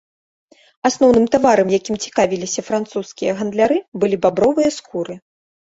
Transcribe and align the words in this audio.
Асноўным 0.89 1.25
таварам, 1.35 1.67
якім 1.79 1.95
цікавіліся 2.07 2.65
французскія 2.71 3.31
гандляры, 3.43 3.77
былі 4.03 4.15
бабровыя 4.27 4.69
скуры. 4.81 5.13